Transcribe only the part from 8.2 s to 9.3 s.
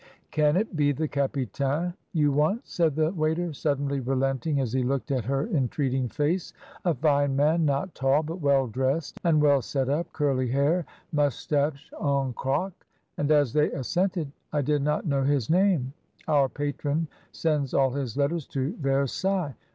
but well dressed,